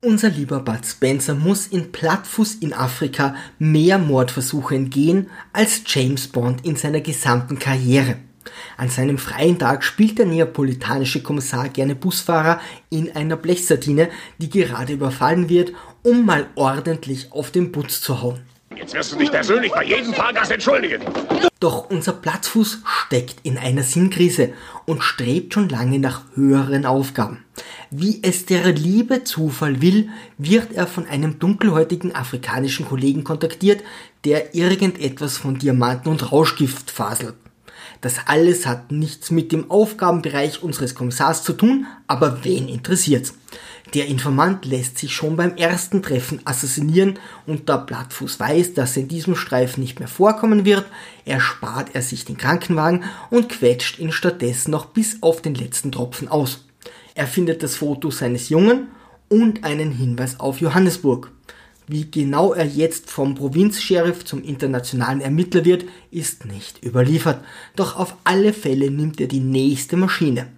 [0.00, 6.64] Unser lieber Bud Spencer muss in Plattfuß in Afrika mehr Mordversuche entgehen als James Bond
[6.64, 8.18] in seiner gesamten Karriere.
[8.76, 14.08] An seinem freien Tag spielt der neapolitanische Kommissar gerne Busfahrer in einer Blechsardine,
[14.38, 15.72] die gerade überfallen wird,
[16.04, 18.38] um mal ordentlich auf den Putz zu hauen.
[18.88, 21.02] Jetzt wirst du dich persönlich bei jedem Fahrgast entschuldigen.
[21.60, 24.54] Doch unser Platzfuß steckt in einer Sinnkrise
[24.86, 27.44] und strebt schon lange nach höheren Aufgaben.
[27.90, 33.82] Wie es der liebe Zufall will, wird er von einem dunkelhäutigen afrikanischen Kollegen kontaktiert,
[34.24, 37.34] der irgendetwas von Diamanten und Rauschgift faselt.
[38.00, 43.34] Das alles hat nichts mit dem Aufgabenbereich unseres Kommissars zu tun, aber wen interessiert's?
[43.94, 49.04] Der Informant lässt sich schon beim ersten Treffen assassinieren und da Blattfuß weiß, dass er
[49.04, 50.84] in diesem Streifen nicht mehr vorkommen wird,
[51.24, 56.28] erspart er sich den Krankenwagen und quetscht ihn stattdessen noch bis auf den letzten Tropfen
[56.28, 56.66] aus.
[57.14, 58.88] Er findet das Foto seines Jungen
[59.28, 61.30] und einen Hinweis auf Johannesburg.
[61.90, 67.42] Wie genau er jetzt vom Provinzsheriff zum internationalen Ermittler wird, ist nicht überliefert.
[67.76, 70.48] Doch auf alle Fälle nimmt er die nächste Maschine.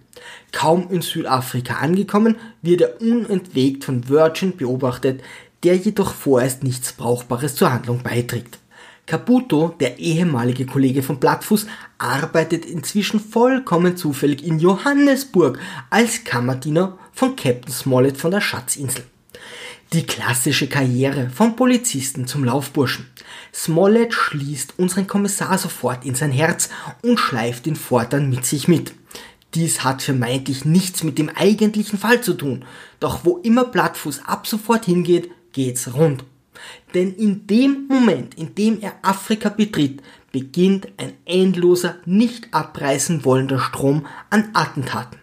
[0.51, 5.21] Kaum in Südafrika angekommen, wird er unentwegt von Virgin beobachtet,
[5.63, 8.59] der jedoch vorerst nichts Brauchbares zur Handlung beiträgt.
[9.05, 11.65] Caputo, der ehemalige Kollege von Blattfuß,
[11.97, 19.05] arbeitet inzwischen vollkommen zufällig in Johannesburg als Kammerdiener von Captain Smollett von der Schatzinsel.
[19.93, 23.07] Die klassische Karriere vom Polizisten zum Laufburschen.
[23.53, 26.69] Smollett schließt unseren Kommissar sofort in sein Herz
[27.01, 28.93] und schleift ihn fortan mit sich mit.
[29.53, 32.63] Dies hat vermeintlich nichts mit dem eigentlichen Fall zu tun,
[33.01, 36.23] doch wo immer Plattfuß ab sofort hingeht, geht's rund.
[36.93, 43.59] Denn in dem Moment, in dem er Afrika betritt, beginnt ein endloser, nicht abreißen wollender
[43.59, 45.20] Strom an Attentaten.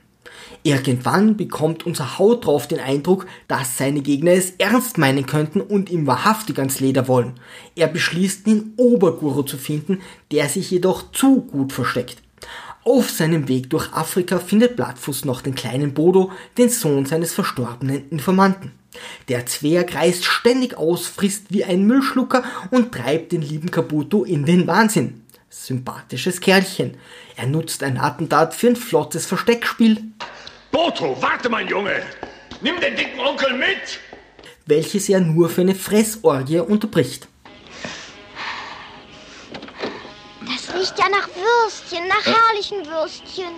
[0.69, 5.89] Irgendwann bekommt unser Haut drauf den Eindruck, dass seine Gegner es ernst meinen könnten und
[5.89, 7.41] ihm wahrhaftig ans Leder wollen.
[7.75, 12.19] Er beschließt, den Oberguru zu finden, der sich jedoch zu gut versteckt.
[12.85, 18.07] Auf seinem Weg durch Afrika findet Blattfuß noch den kleinen Bodo, den Sohn seines verstorbenen
[18.11, 18.73] Informanten.
[19.29, 24.45] Der Zwerg reißt ständig aus, frisst wie ein Müllschlucker und treibt den lieben Kabuto in
[24.45, 25.23] den Wahnsinn.
[25.49, 26.99] Sympathisches Kerlchen.
[27.37, 30.03] Er nutzt ein Attentat für ein flottes Versteckspiel.
[30.71, 32.03] Boto, warte, mein Junge!
[32.61, 34.01] Nimm den dicken Onkel mit!
[34.67, 37.27] Welches er nur für eine Fressorgie unterbricht.
[40.41, 43.53] Das riecht ja nach Würstchen, nach herrlichen Würstchen.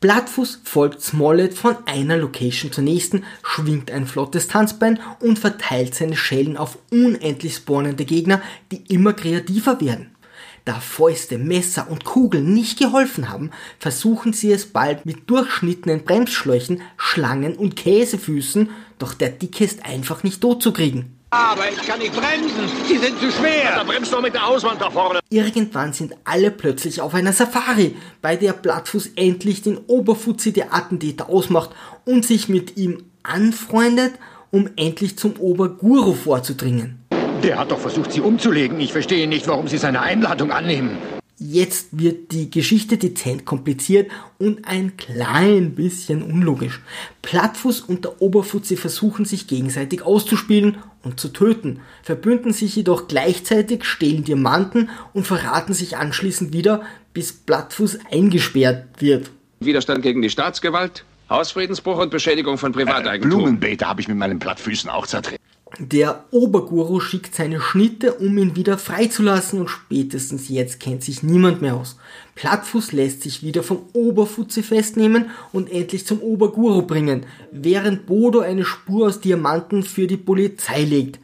[0.00, 6.16] Blattfuß folgt Smollett von einer Location zur nächsten, schwingt ein flottes Tanzbein und verteilt seine
[6.16, 8.40] Schellen auf unendlich spawnende Gegner,
[8.72, 10.16] die immer kreativer werden.
[10.64, 16.82] Da Fäuste, Messer und Kugeln nicht geholfen haben, versuchen sie es bald mit durchschnittenen Bremsschläuchen,
[16.96, 21.16] Schlangen und Käsefüßen, doch der Dicke ist einfach nicht tot zu kriegen.
[21.30, 22.68] Aber ich kann nicht bremsen.
[22.88, 23.76] Sie sind zu schwer.
[23.76, 25.20] Da bremst du mit der Auswand da vorne.
[25.30, 31.28] Irgendwann sind alle plötzlich auf einer Safari, bei der Plattfuß endlich den Oberfuzzi der Attentäter
[31.28, 31.70] ausmacht
[32.04, 34.14] und sich mit ihm anfreundet,
[34.50, 36.99] um endlich zum Oberguru vorzudringen.
[37.42, 38.80] Der hat doch versucht, sie umzulegen.
[38.80, 40.98] Ich verstehe nicht, warum Sie seine Einladung annehmen.
[41.38, 46.82] Jetzt wird die Geschichte dezent kompliziert und ein klein bisschen unlogisch.
[47.22, 53.84] Plattfuß und der Oberfuzzi versuchen sich gegenseitig auszuspielen und zu töten, verbünden sich jedoch gleichzeitig,
[53.84, 56.82] stehlen Diamanten und verraten sich anschließend wieder,
[57.14, 59.30] bis Plattfuß eingesperrt wird.
[59.60, 63.38] Widerstand gegen die Staatsgewalt, Hausfriedensbruch und Beschädigung von Privateigentum.
[63.44, 65.42] Blumenbeete habe ich mit meinen Plattfüßen auch zertreten.
[65.78, 71.62] Der Oberguru schickt seine Schnitte, um ihn wieder freizulassen und spätestens jetzt kennt sich niemand
[71.62, 71.96] mehr aus.
[72.34, 78.64] Plattfuß lässt sich wieder vom Oberfutze festnehmen und endlich zum Oberguru bringen, während Bodo eine
[78.64, 81.20] Spur aus Diamanten für die Polizei legt.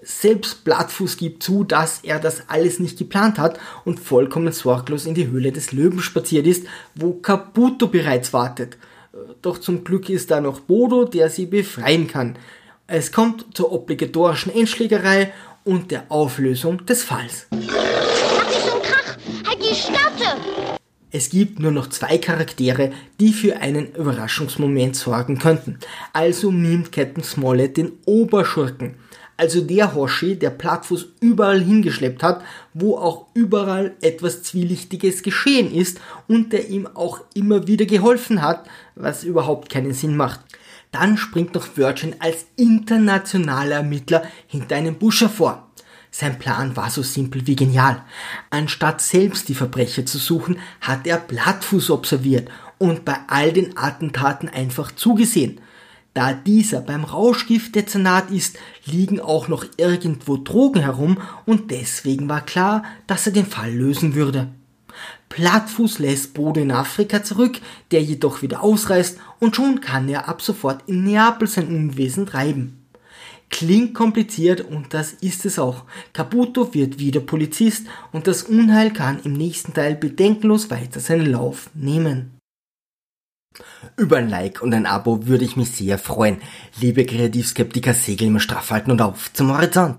[0.00, 5.14] Selbst Plattfuß gibt zu, dass er das alles nicht geplant hat und vollkommen sorglos in
[5.14, 8.78] die Höhle des Löwen spaziert ist, wo Kabuto bereits wartet.
[9.42, 12.36] Doch zum Glück ist da noch Bodo, der sie befreien kann.
[12.90, 15.30] Es kommt zur obligatorischen Endschlägerei
[15.62, 17.46] und der Auflösung des Falls.
[17.50, 17.68] Halt.
[21.10, 25.78] Es gibt nur noch zwei Charaktere, die für einen Überraschungsmoment sorgen könnten.
[26.14, 28.94] Also mimt Captain Smollett den Oberschurken.
[29.36, 32.42] Also der Hoshi, der Plattfuß überall hingeschleppt hat,
[32.72, 38.66] wo auch überall etwas Zwielichtiges geschehen ist und der ihm auch immer wieder geholfen hat,
[38.94, 40.40] was überhaupt keinen Sinn macht.
[40.90, 45.68] Dann springt noch Virgin als internationaler Ermittler hinter einem Busch hervor.
[46.10, 48.02] Sein Plan war so simpel wie genial.
[48.50, 52.48] Anstatt selbst die Verbrecher zu suchen, hat er Blattfuß observiert
[52.78, 55.60] und bei all den Attentaten einfach zugesehen.
[56.14, 62.84] Da dieser beim Rauschgiftdezernat ist, liegen auch noch irgendwo Drogen herum und deswegen war klar,
[63.06, 64.48] dass er den Fall lösen würde.
[65.28, 67.60] Plattfuß lässt Bodo in Afrika zurück,
[67.90, 72.86] der jedoch wieder ausreist und schon kann er ab sofort in Neapel sein Unwesen treiben.
[73.50, 75.84] Klingt kompliziert und das ist es auch.
[76.12, 81.70] Caputo wird wieder Polizist und das Unheil kann im nächsten Teil bedenkenlos weiter seinen Lauf
[81.74, 82.38] nehmen.
[83.96, 86.40] Über ein Like und ein Abo würde ich mich sehr freuen.
[86.78, 89.96] Liebe Kreativskeptiker, segeln wir straff halten und auf zum Horizont.